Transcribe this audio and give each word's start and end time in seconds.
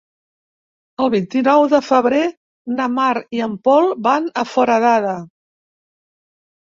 El 1.03 1.09
vint-i-nou 1.15 1.65
de 1.73 1.81
febrer 1.89 2.23
na 2.79 2.87
Mar 2.95 3.11
i 3.41 3.45
en 3.49 3.55
Pol 3.69 3.93
van 4.09 4.29
a 4.43 4.47
Foradada. 4.55 5.17